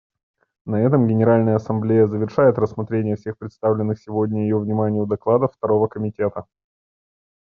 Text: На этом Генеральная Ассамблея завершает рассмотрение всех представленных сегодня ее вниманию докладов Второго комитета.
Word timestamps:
На 0.65 0.81
этом 0.81 1.05
Генеральная 1.07 1.57
Ассамблея 1.57 2.07
завершает 2.07 2.57
рассмотрение 2.57 3.15
всех 3.17 3.37
представленных 3.37 3.99
сегодня 3.99 4.41
ее 4.41 4.57
вниманию 4.57 5.05
докладов 5.05 5.53
Второго 5.53 5.87
комитета. 5.87 6.45